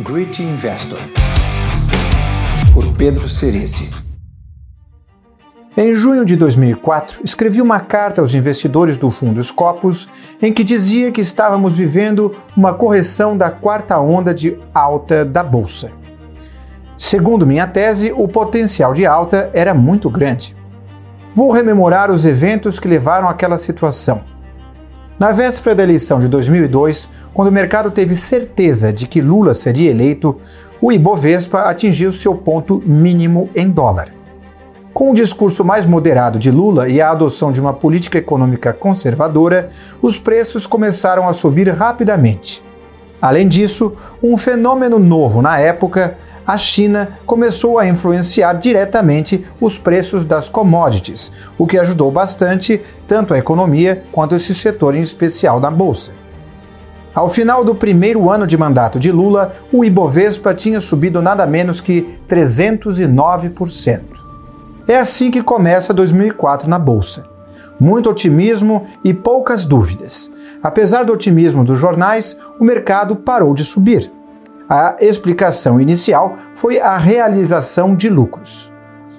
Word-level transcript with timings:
Great 0.00 0.40
Investor, 0.40 1.00
por 2.72 2.86
Pedro 2.94 3.28
Cerici. 3.28 3.90
Em 5.76 5.92
junho 5.92 6.24
de 6.24 6.36
2004, 6.36 7.20
escrevi 7.24 7.60
uma 7.60 7.80
carta 7.80 8.20
aos 8.20 8.32
investidores 8.32 8.96
do 8.96 9.10
fundo 9.10 9.42
Scopus 9.42 10.08
em 10.40 10.52
que 10.52 10.62
dizia 10.62 11.10
que 11.10 11.20
estávamos 11.20 11.76
vivendo 11.76 12.32
uma 12.56 12.72
correção 12.72 13.36
da 13.36 13.50
quarta 13.50 13.98
onda 13.98 14.32
de 14.32 14.56
alta 14.72 15.24
da 15.24 15.42
bolsa. 15.42 15.90
Segundo 16.96 17.44
minha 17.44 17.66
tese, 17.66 18.12
o 18.14 18.28
potencial 18.28 18.94
de 18.94 19.04
alta 19.04 19.50
era 19.52 19.74
muito 19.74 20.08
grande. 20.08 20.54
Vou 21.34 21.50
rememorar 21.50 22.08
os 22.08 22.24
eventos 22.24 22.78
que 22.78 22.86
levaram 22.86 23.28
àquela 23.28 23.58
situação. 23.58 24.22
Na 25.18 25.32
véspera 25.32 25.74
da 25.74 25.82
eleição 25.82 26.20
de 26.20 26.28
2002, 26.28 27.08
quando 27.34 27.48
o 27.48 27.52
mercado 27.52 27.90
teve 27.90 28.14
certeza 28.14 28.92
de 28.92 29.08
que 29.08 29.20
Lula 29.20 29.52
seria 29.52 29.90
eleito, 29.90 30.36
o 30.80 30.92
Ibovespa 30.92 31.62
atingiu 31.62 32.12
seu 32.12 32.36
ponto 32.36 32.80
mínimo 32.86 33.50
em 33.52 33.68
dólar. 33.68 34.12
Com 34.94 35.10
o 35.10 35.14
discurso 35.14 35.64
mais 35.64 35.84
moderado 35.84 36.38
de 36.38 36.52
Lula 36.52 36.88
e 36.88 37.00
a 37.00 37.10
adoção 37.10 37.50
de 37.50 37.60
uma 37.60 37.72
política 37.72 38.16
econômica 38.16 38.72
conservadora, 38.72 39.70
os 40.00 40.16
preços 40.18 40.68
começaram 40.68 41.28
a 41.28 41.32
subir 41.32 41.68
rapidamente. 41.68 42.62
Além 43.20 43.48
disso, 43.48 43.94
um 44.22 44.36
fenômeno 44.36 45.00
novo 45.00 45.42
na 45.42 45.58
época 45.58 46.16
a 46.48 46.56
China 46.56 47.10
começou 47.26 47.78
a 47.78 47.86
influenciar 47.86 48.54
diretamente 48.54 49.44
os 49.60 49.76
preços 49.76 50.24
das 50.24 50.48
commodities, 50.48 51.30
o 51.58 51.66
que 51.66 51.76
ajudou 51.76 52.10
bastante 52.10 52.80
tanto 53.06 53.34
a 53.34 53.38
economia 53.38 54.02
quanto 54.10 54.34
esse 54.34 54.54
setor 54.54 54.94
em 54.94 55.00
especial 55.00 55.60
da 55.60 55.70
bolsa. 55.70 56.10
Ao 57.14 57.28
final 57.28 57.62
do 57.62 57.74
primeiro 57.74 58.30
ano 58.30 58.46
de 58.46 58.56
mandato 58.56 58.98
de 58.98 59.12
Lula, 59.12 59.56
o 59.70 59.84
Ibovespa 59.84 60.54
tinha 60.54 60.80
subido 60.80 61.20
nada 61.20 61.44
menos 61.44 61.82
que 61.82 62.18
309%. 62.26 64.00
É 64.88 64.96
assim 64.96 65.30
que 65.30 65.42
começa 65.42 65.92
2004 65.92 66.66
na 66.66 66.78
bolsa. 66.78 67.26
Muito 67.78 68.08
otimismo 68.08 68.86
e 69.04 69.12
poucas 69.12 69.66
dúvidas. 69.66 70.30
Apesar 70.62 71.04
do 71.04 71.12
otimismo 71.12 71.62
dos 71.62 71.78
jornais, 71.78 72.38
o 72.58 72.64
mercado 72.64 73.16
parou 73.16 73.52
de 73.52 73.66
subir. 73.66 74.10
A 74.70 74.96
explicação 75.00 75.80
inicial 75.80 76.36
foi 76.52 76.78
a 76.78 76.98
realização 76.98 77.96
de 77.96 78.10
lucros. 78.10 78.70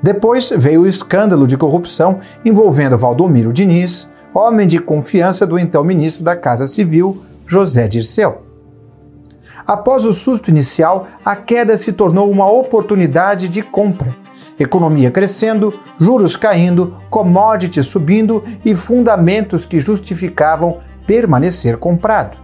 Depois 0.00 0.52
veio 0.56 0.82
o 0.82 0.86
escândalo 0.86 1.48
de 1.48 1.56
corrupção 1.56 2.20
envolvendo 2.44 2.96
Valdomiro 2.96 3.52
Diniz, 3.52 4.08
homem 4.32 4.68
de 4.68 4.78
confiança 4.78 5.44
do 5.44 5.58
então 5.58 5.82
ministro 5.82 6.22
da 6.22 6.36
Casa 6.36 6.68
Civil, 6.68 7.20
José 7.44 7.88
Dirceu. 7.88 8.42
Após 9.66 10.04
o 10.04 10.12
susto 10.12 10.48
inicial, 10.48 11.08
a 11.24 11.34
queda 11.34 11.76
se 11.76 11.92
tornou 11.92 12.30
uma 12.30 12.48
oportunidade 12.48 13.48
de 13.48 13.62
compra. 13.62 14.14
Economia 14.60 15.10
crescendo, 15.10 15.74
juros 15.98 16.36
caindo, 16.36 16.96
commodities 17.10 17.86
subindo 17.86 18.44
e 18.64 18.76
fundamentos 18.76 19.66
que 19.66 19.80
justificavam 19.80 20.78
permanecer 21.04 21.78
comprado. 21.78 22.36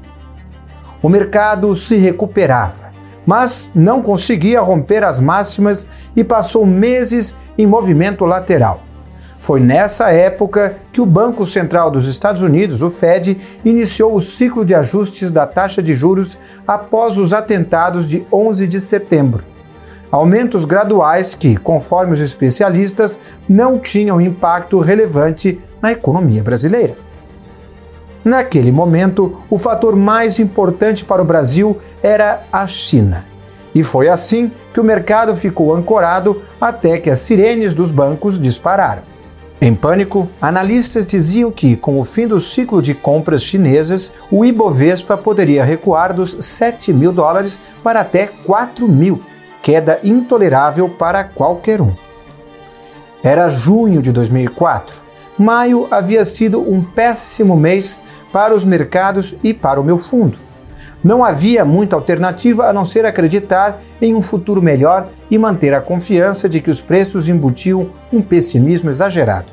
O 1.00 1.08
mercado 1.08 1.76
se 1.76 1.94
recuperava 1.94 2.87
mas 3.28 3.70
não 3.74 4.00
conseguia 4.00 4.58
romper 4.58 5.04
as 5.04 5.20
máximas 5.20 5.86
e 6.16 6.24
passou 6.24 6.64
meses 6.64 7.36
em 7.58 7.66
movimento 7.66 8.24
lateral. 8.24 8.80
Foi 9.38 9.60
nessa 9.60 10.10
época 10.10 10.76
que 10.90 10.98
o 10.98 11.04
Banco 11.04 11.44
Central 11.44 11.90
dos 11.90 12.06
Estados 12.06 12.40
Unidos, 12.40 12.80
o 12.80 12.88
Fed, 12.88 13.36
iniciou 13.62 14.14
o 14.14 14.20
ciclo 14.22 14.64
de 14.64 14.74
ajustes 14.74 15.30
da 15.30 15.46
taxa 15.46 15.82
de 15.82 15.92
juros 15.92 16.38
após 16.66 17.18
os 17.18 17.34
atentados 17.34 18.08
de 18.08 18.26
11 18.32 18.66
de 18.66 18.80
setembro. 18.80 19.44
Aumentos 20.10 20.64
graduais 20.64 21.34
que, 21.34 21.54
conforme 21.54 22.14
os 22.14 22.20
especialistas, 22.20 23.18
não 23.46 23.78
tinham 23.78 24.22
impacto 24.22 24.80
relevante 24.80 25.60
na 25.82 25.92
economia 25.92 26.42
brasileira. 26.42 27.07
Naquele 28.28 28.70
momento, 28.70 29.38
o 29.48 29.56
fator 29.56 29.96
mais 29.96 30.38
importante 30.38 31.02
para 31.02 31.22
o 31.22 31.24
Brasil 31.24 31.78
era 32.02 32.42
a 32.52 32.66
China. 32.66 33.24
E 33.74 33.82
foi 33.82 34.06
assim 34.06 34.52
que 34.70 34.78
o 34.78 34.84
mercado 34.84 35.34
ficou 35.34 35.74
ancorado 35.74 36.42
até 36.60 36.98
que 36.98 37.08
as 37.08 37.20
sirenes 37.20 37.72
dos 37.72 37.90
bancos 37.90 38.38
dispararam. 38.38 39.00
Em 39.62 39.74
pânico, 39.74 40.28
analistas 40.42 41.06
diziam 41.06 41.50
que, 41.50 41.74
com 41.74 41.98
o 41.98 42.04
fim 42.04 42.26
do 42.26 42.38
ciclo 42.38 42.82
de 42.82 42.92
compras 42.92 43.42
chinesas, 43.42 44.12
o 44.30 44.44
Ibovespa 44.44 45.16
poderia 45.16 45.64
recuar 45.64 46.12
dos 46.12 46.36
7 46.38 46.92
mil 46.92 47.12
dólares 47.12 47.58
para 47.82 48.00
até 48.00 48.26
4 48.44 48.86
mil, 48.86 49.22
queda 49.62 50.00
intolerável 50.04 50.86
para 50.86 51.24
qualquer 51.24 51.80
um. 51.80 51.94
Era 53.24 53.48
junho 53.48 54.02
de 54.02 54.12
2004. 54.12 55.07
Maio 55.38 55.86
havia 55.88 56.24
sido 56.24 56.60
um 56.60 56.82
péssimo 56.82 57.56
mês 57.56 58.00
para 58.32 58.52
os 58.52 58.64
mercados 58.64 59.36
e 59.42 59.54
para 59.54 59.80
o 59.80 59.84
meu 59.84 59.96
fundo. 59.96 60.36
Não 61.02 61.24
havia 61.24 61.64
muita 61.64 61.94
alternativa 61.94 62.66
a 62.66 62.72
não 62.72 62.84
ser 62.84 63.06
acreditar 63.06 63.80
em 64.02 64.16
um 64.16 64.20
futuro 64.20 64.60
melhor 64.60 65.08
e 65.30 65.38
manter 65.38 65.72
a 65.72 65.80
confiança 65.80 66.48
de 66.48 66.60
que 66.60 66.70
os 66.70 66.80
preços 66.80 67.28
embutiam 67.28 67.88
um 68.12 68.20
pessimismo 68.20 68.90
exagerado. 68.90 69.46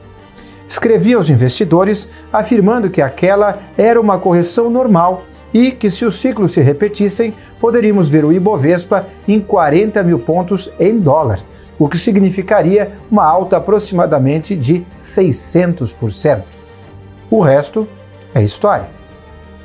Escrevi 0.67 1.13
aos 1.13 1.29
investidores 1.29 2.09
afirmando 2.33 2.89
que 2.89 3.01
aquela 3.01 3.59
era 3.77 4.01
uma 4.01 4.17
correção 4.17 4.71
normal 4.71 5.23
e 5.53 5.71
que, 5.71 5.91
se 5.91 6.03
os 6.03 6.19
ciclos 6.19 6.53
se 6.53 6.61
repetissem, 6.61 7.35
poderíamos 7.61 8.09
ver 8.09 8.25
o 8.25 8.33
Ibovespa 8.33 9.05
em 9.27 9.39
40 9.39 10.01
mil 10.01 10.17
pontos 10.17 10.71
em 10.79 10.97
dólar 10.97 11.41
o 11.77 11.87
que 11.87 11.97
significaria 11.97 12.93
uma 13.11 13.25
alta 13.25 13.57
aproximadamente 13.57 14.55
de 14.55 14.85
600%. 14.99 16.43
O 17.29 17.41
resto 17.41 17.87
é 18.33 18.43
história. 18.43 18.89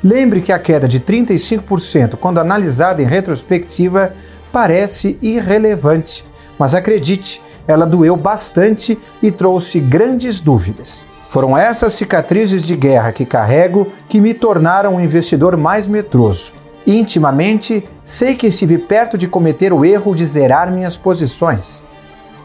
Lembre 0.03 0.41
que 0.41 0.51
a 0.51 0.57
queda 0.57 0.87
de 0.87 0.99
35%, 0.99 2.15
quando 2.15 2.39
analisada 2.39 3.01
em 3.01 3.05
retrospectiva, 3.05 4.13
parece 4.51 5.17
irrelevante, 5.21 6.25
mas 6.57 6.73
acredite, 6.73 7.41
ela 7.67 7.85
doeu 7.85 8.15
bastante 8.15 8.97
e 9.21 9.31
trouxe 9.31 9.79
grandes 9.79 10.41
dúvidas. 10.41 11.05
Foram 11.27 11.57
essas 11.57 11.93
cicatrizes 11.93 12.63
de 12.63 12.75
guerra 12.75 13.11
que 13.11 13.25
carrego 13.25 13.87
que 14.09 14.19
me 14.19 14.33
tornaram 14.33 14.95
um 14.95 14.99
investidor 14.99 15.55
mais 15.55 15.87
medroso. 15.87 16.53
Intimamente, 16.85 17.87
sei 18.03 18.35
que 18.35 18.47
estive 18.47 18.77
perto 18.77 19.17
de 19.17 19.27
cometer 19.27 19.71
o 19.71 19.85
erro 19.85 20.15
de 20.15 20.25
zerar 20.25 20.71
minhas 20.71 20.97
posições. 20.97 21.83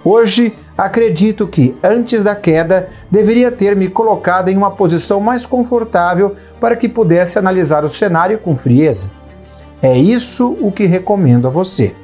Hoje, 0.05 0.53
acredito 0.77 1.49
que, 1.49 1.75
antes 1.83 2.23
da 2.23 2.37
queda, 2.37 2.89
deveria 3.11 3.51
ter 3.51 3.75
me 3.75 3.89
colocado 3.89 4.49
em 4.49 4.57
uma 4.57 4.71
posição 4.71 5.21
mais 5.21 5.45
confortável 5.45 6.35
para 6.61 6.77
que 6.77 6.89
pudesse 6.89 7.39
analisar 7.39 7.85
o 7.85 7.89
cenário 7.89 8.39
com 8.39 8.55
frieza. 8.55 9.11
É 9.83 9.97
isso 9.97 10.57
o 10.61 10.71
que 10.71 10.85
recomendo 10.85 11.49
a 11.49 11.51
você. 11.51 11.95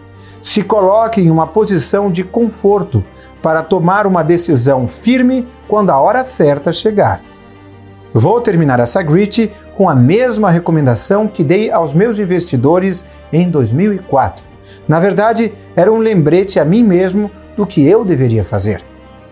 Se 0.41 0.63
coloque 0.65 1.21
em 1.21 1.31
uma 1.31 1.47
posição 1.47 2.11
de 2.11 2.25
conforto 2.25 3.05
para 3.41 3.63
tomar 3.63 4.07
uma 4.07 4.25
decisão 4.25 4.89
firme 4.89 5.47
quando 5.69 5.91
a 5.91 6.01
hora 6.01 6.25
certa 6.25 6.73
chegar. 6.73 7.21
Vou 8.15 8.41
terminar 8.41 8.79
essa 8.79 9.03
grit 9.03 9.51
com 9.75 9.89
a 9.89 9.95
mesma 9.95 10.51
recomendação 10.51 11.27
que 11.27 11.43
dei 11.43 11.71
aos 11.71 11.95
meus 11.95 12.19
investidores 12.19 13.07
em 13.33 13.49
2004. 13.49 14.45
Na 14.87 15.01
verdade, 15.01 15.53
era 15.75 15.93
um 15.93 15.99
lembrete 15.99 16.61
a 16.61 16.65
mim 16.65 16.83
mesmo 16.83 17.31
do 17.57 17.67
que 17.67 17.87
eu 17.87 18.05
deveria 18.05 18.45
fazer. 18.45 18.83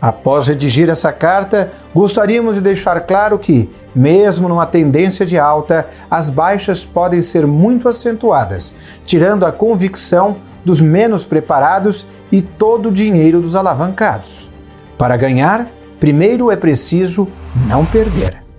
Após 0.00 0.46
redigir 0.46 0.88
essa 0.88 1.12
carta, 1.12 1.70
gostaríamos 1.94 2.54
de 2.54 2.62
deixar 2.62 2.98
claro 3.00 3.38
que, 3.38 3.68
mesmo 3.94 4.48
numa 4.48 4.64
tendência 4.64 5.26
de 5.26 5.38
alta, 5.38 5.86
as 6.10 6.30
baixas 6.30 6.86
podem 6.86 7.20
ser 7.20 7.46
muito 7.46 7.86
acentuadas, 7.86 8.74
tirando 9.04 9.44
a 9.44 9.52
convicção 9.52 10.36
dos 10.64 10.80
menos 10.80 11.26
preparados 11.26 12.06
e 12.32 12.40
todo 12.40 12.88
o 12.88 12.92
dinheiro 12.92 13.42
dos 13.42 13.54
alavancados. 13.54 14.50
Para 14.96 15.18
ganhar, 15.18 15.66
primeiro 15.98 16.50
é 16.50 16.56
preciso 16.56 17.28
não 17.68 17.84
perder. 17.84 18.49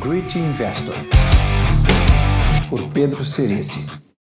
Great 0.00 0.36
Investor 0.36 0.94
por 2.70 2.88
Pedro 2.94 3.22
Cerici 3.26 3.84